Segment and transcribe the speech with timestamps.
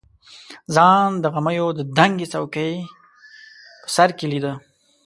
[0.75, 2.69] ځان د غمیو د دنګې څوکې
[3.81, 4.53] په سر کې لیده.